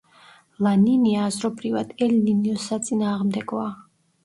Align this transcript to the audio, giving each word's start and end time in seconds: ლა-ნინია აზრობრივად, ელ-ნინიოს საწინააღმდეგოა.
ლა-ნინია 0.67 1.19
აზრობრივად, 1.33 1.93
ელ-ნინიოს 2.07 2.67
საწინააღმდეგოა. 2.73 3.71